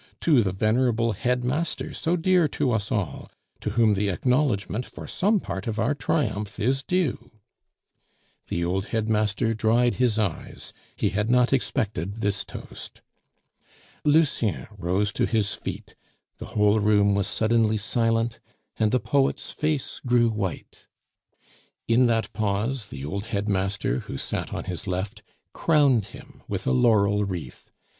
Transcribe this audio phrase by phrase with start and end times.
[0.19, 5.39] to the venerable headmaster so dear to us all, to whom the acknowledgment for some
[5.39, 7.29] part of our triumph is due!"
[8.47, 13.01] The old headmaster dried his eyes; he had not expected this toast.
[14.03, 15.93] Lucien rose to his feet,
[16.39, 18.39] the whole room was suddenly silent,
[18.79, 20.87] and the poet's face grew white.
[21.87, 25.21] In that pause the old headmaster, who sat on his left,
[25.53, 27.69] crowned him with a laurel wreath.